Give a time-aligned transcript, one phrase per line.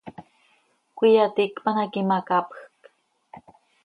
[0.97, 2.55] Cöiyaticpan hac imacapjc.